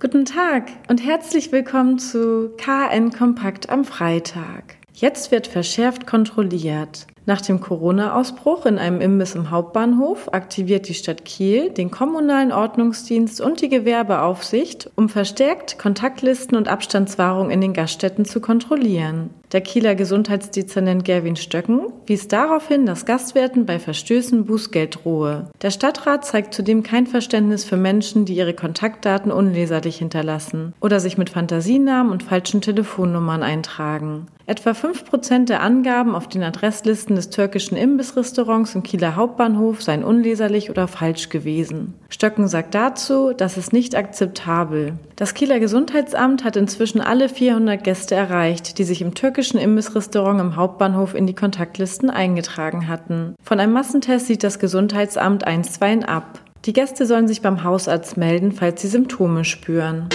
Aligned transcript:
Guten 0.00 0.24
Tag 0.24 0.70
und 0.88 1.04
herzlich 1.04 1.50
willkommen 1.50 1.98
zu 1.98 2.50
KN 2.56 3.10
Kompakt 3.10 3.68
am 3.68 3.84
Freitag. 3.84 4.76
Jetzt 4.94 5.32
wird 5.32 5.48
verschärft 5.48 6.06
kontrolliert. 6.06 7.08
Nach 7.26 7.40
dem 7.40 7.60
Corona-Ausbruch 7.60 8.64
in 8.64 8.78
einem 8.78 9.00
Imbiss 9.00 9.34
im 9.34 9.50
Hauptbahnhof 9.50 10.32
aktiviert 10.32 10.88
die 10.88 10.94
Stadt 10.94 11.24
Kiel 11.24 11.70
den 11.70 11.90
kommunalen 11.90 12.52
Ordnungsdienst 12.52 13.40
und 13.40 13.60
die 13.60 13.68
Gewerbeaufsicht, 13.68 14.88
um 14.94 15.08
verstärkt 15.08 15.80
Kontaktlisten 15.80 16.56
und 16.56 16.68
Abstandswahrung 16.68 17.50
in 17.50 17.60
den 17.60 17.72
Gaststätten 17.72 18.24
zu 18.24 18.40
kontrollieren. 18.40 19.30
Der 19.52 19.62
Kieler 19.62 19.94
Gesundheitsdezernent 19.94 21.06
Gerwin 21.06 21.36
Stöcken 21.36 21.86
wies 22.06 22.28
darauf 22.28 22.68
hin, 22.68 22.84
dass 22.84 23.06
Gastwirten 23.06 23.64
bei 23.64 23.78
Verstößen 23.78 24.44
Bußgeld 24.44 25.02
drohe. 25.02 25.48
Der 25.62 25.70
Stadtrat 25.70 26.26
zeigt 26.26 26.52
zudem 26.52 26.82
kein 26.82 27.06
Verständnis 27.06 27.64
für 27.64 27.78
Menschen, 27.78 28.26
die 28.26 28.34
ihre 28.34 28.52
Kontaktdaten 28.52 29.32
unleserlich 29.32 29.96
hinterlassen 29.96 30.74
oder 30.82 31.00
sich 31.00 31.16
mit 31.16 31.30
Fantasienamen 31.30 32.12
und 32.12 32.22
falschen 32.22 32.60
Telefonnummern 32.60 33.42
eintragen. 33.42 34.26
Etwa 34.44 34.72
fünf 34.72 35.04
Prozent 35.04 35.50
der 35.50 35.62
Angaben 35.62 36.14
auf 36.14 36.26
den 36.26 36.42
Adresslisten 36.42 37.16
des 37.16 37.28
türkischen 37.28 37.76
Imbissrestaurants 37.76 38.74
im 38.74 38.82
Kieler 38.82 39.14
Hauptbahnhof 39.14 39.82
seien 39.82 40.02
unleserlich 40.02 40.70
oder 40.70 40.88
falsch 40.88 41.28
gewesen. 41.28 41.92
Stöcken 42.08 42.48
sagt 42.48 42.74
dazu, 42.74 43.34
das 43.36 43.58
ist 43.58 43.74
nicht 43.74 43.94
akzeptabel. 43.94 44.94
Das 45.16 45.34
Kieler 45.34 45.60
Gesundheitsamt 45.60 46.44
hat 46.44 46.56
inzwischen 46.56 47.02
alle 47.02 47.28
400 47.28 47.84
Gäste 47.84 48.14
erreicht, 48.14 48.78
die 48.78 48.84
sich 48.84 49.02
im 49.02 49.14
türkischen 49.14 49.37
Imbissrestaurant 49.38 50.40
im 50.40 50.56
Hauptbahnhof 50.56 51.14
in 51.14 51.28
die 51.28 51.34
Kontaktlisten 51.34 52.10
eingetragen 52.10 52.88
hatten. 52.88 53.36
Von 53.40 53.60
einem 53.60 53.72
Massentest 53.72 54.26
sieht 54.26 54.42
das 54.42 54.58
Gesundheitsamt 54.58 55.46
einstweilen 55.46 56.04
ab. 56.04 56.40
Die 56.64 56.72
Gäste 56.72 57.06
sollen 57.06 57.28
sich 57.28 57.40
beim 57.40 57.62
Hausarzt 57.62 58.16
melden, 58.16 58.50
falls 58.50 58.82
sie 58.82 58.88
Symptome 58.88 59.44
spüren. 59.44 60.08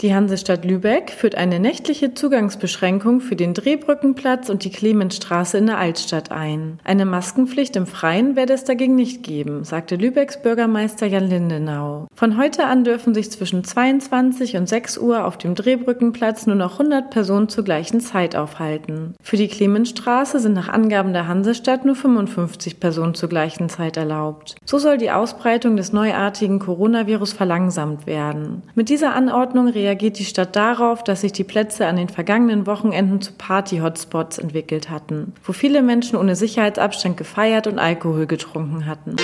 Die 0.00 0.14
Hansestadt 0.14 0.64
Lübeck 0.64 1.10
führt 1.10 1.34
eine 1.34 1.60
nächtliche 1.60 2.14
Zugangsbeschränkung 2.14 3.20
für 3.20 3.36
den 3.36 3.52
Drehbrückenplatz 3.52 4.48
und 4.48 4.64
die 4.64 4.70
Clemensstraße 4.70 5.58
in 5.58 5.66
der 5.66 5.76
Altstadt 5.76 6.32
ein. 6.32 6.78
Eine 6.84 7.04
Maskenpflicht 7.04 7.76
im 7.76 7.86
Freien 7.86 8.34
werde 8.34 8.54
es 8.54 8.64
dagegen 8.64 8.94
nicht 8.94 9.22
geben, 9.22 9.62
sagte 9.62 9.96
Lübecks 9.96 10.40
Bürgermeister 10.40 11.06
Jan 11.06 11.28
Lindenau. 11.28 12.06
Von 12.14 12.38
heute 12.38 12.64
an 12.64 12.82
dürfen 12.82 13.12
sich 13.12 13.30
zwischen 13.30 13.62
22 13.62 14.56
und 14.56 14.70
6 14.70 14.96
Uhr 14.96 15.26
auf 15.26 15.36
dem 15.36 15.54
Drehbrückenplatz 15.54 16.46
nur 16.46 16.56
noch 16.56 16.80
100 16.80 17.10
Personen 17.10 17.50
zur 17.50 17.64
gleichen 17.64 18.00
Zeit 18.00 18.36
aufhalten. 18.36 19.14
Für 19.22 19.36
die 19.36 19.48
Clemensstraße 19.48 20.38
sind 20.38 20.54
nach 20.54 20.70
Angaben 20.70 21.12
der 21.12 21.28
Hansestadt 21.28 21.84
nur 21.84 21.94
55 21.94 22.80
Personen 22.80 23.12
zur 23.12 23.28
gleichen 23.28 23.68
Zeit 23.68 23.98
erlaubt. 23.98 24.56
So 24.64 24.78
soll 24.78 24.96
die 24.96 25.10
Ausbreitung 25.10 25.76
des 25.76 25.92
neuartigen 25.92 26.58
Coronavirus 26.58 27.34
verlangsamt 27.34 28.06
werden. 28.06 28.62
Mit 28.74 28.88
dieser 28.88 29.14
Anordnung 29.14 29.68
reagiert 29.90 30.20
die 30.20 30.24
Stadt 30.24 30.54
darauf, 30.54 31.02
dass 31.02 31.22
sich 31.22 31.32
die 31.32 31.42
Plätze 31.42 31.88
an 31.88 31.96
den 31.96 32.08
vergangenen 32.08 32.64
Wochenenden 32.64 33.20
zu 33.20 33.32
Party-Hotspots 33.32 34.38
entwickelt 34.38 34.88
hatten, 34.88 35.32
wo 35.42 35.52
viele 35.52 35.82
Menschen 35.82 36.16
ohne 36.16 36.36
Sicherheitsabstand 36.36 37.16
gefeiert 37.16 37.66
und 37.66 37.80
Alkohol 37.80 38.26
getrunken 38.26 38.86
hatten. 38.86 39.16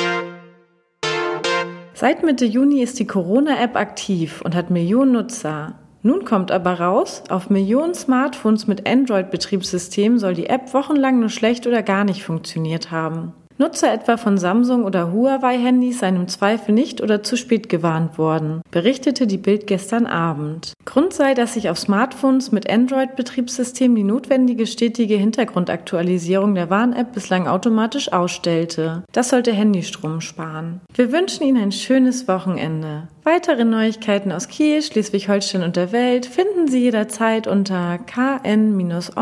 Seit 1.94 2.24
Mitte 2.24 2.44
Juni 2.44 2.82
ist 2.82 2.98
die 2.98 3.06
Corona-App 3.06 3.76
aktiv 3.76 4.42
und 4.42 4.56
hat 4.56 4.70
Millionen 4.70 5.12
Nutzer. 5.12 5.78
Nun 6.02 6.24
kommt 6.24 6.50
aber 6.50 6.80
raus, 6.80 7.22
auf 7.28 7.48
Millionen 7.48 7.94
Smartphones 7.94 8.66
mit 8.66 8.88
Android-Betriebssystem 8.88 10.18
soll 10.18 10.34
die 10.34 10.46
App 10.46 10.74
wochenlang 10.74 11.20
nur 11.20 11.28
schlecht 11.28 11.68
oder 11.68 11.84
gar 11.84 12.02
nicht 12.02 12.24
funktioniert 12.24 12.90
haben. 12.90 13.34
Nutzer 13.58 13.92
etwa 13.92 14.18
von 14.18 14.36
Samsung 14.36 14.84
oder 14.84 15.12
Huawei-Handys 15.12 16.00
seien 16.00 16.16
im 16.16 16.28
Zweifel 16.28 16.74
nicht 16.74 17.00
oder 17.00 17.22
zu 17.22 17.36
spät 17.36 17.70
gewarnt 17.70 18.18
worden, 18.18 18.60
berichtete 18.70 19.26
die 19.26 19.38
Bild 19.38 19.66
gestern 19.66 20.04
Abend. 20.06 20.74
Grund 20.84 21.14
sei, 21.14 21.32
dass 21.32 21.54
sich 21.54 21.70
auf 21.70 21.78
Smartphones 21.78 22.52
mit 22.52 22.68
Android-Betriebssystem 22.68 23.94
die 23.94 24.04
notwendige 24.04 24.66
stetige 24.66 25.16
Hintergrundaktualisierung 25.16 26.54
der 26.54 26.68
Warn-App 26.68 27.14
bislang 27.14 27.48
automatisch 27.48 28.12
ausstellte. 28.12 29.04
Das 29.12 29.30
sollte 29.30 29.52
Handystrom 29.52 30.20
sparen. 30.20 30.82
Wir 30.94 31.10
wünschen 31.12 31.44
Ihnen 31.44 31.62
ein 31.62 31.72
schönes 31.72 32.28
Wochenende. 32.28 33.08
Weitere 33.24 33.64
Neuigkeiten 33.64 34.30
aus 34.32 34.48
Kiel, 34.48 34.82
Schleswig-Holstein 34.82 35.62
und 35.62 35.76
der 35.76 35.92
Welt 35.92 36.26
finden 36.26 36.68
Sie 36.68 36.80
jederzeit 36.80 37.46
unter 37.48 37.98
kn-online.de. 37.98 39.16